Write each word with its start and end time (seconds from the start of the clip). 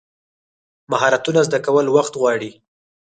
مهارتونه 0.91 1.41
زده 1.47 1.59
کول 1.65 1.85
وخت 1.95 2.13
غواړي. 2.21 2.51